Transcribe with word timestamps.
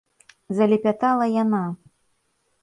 -залепятала 0.59 1.27
яна. 1.43 1.63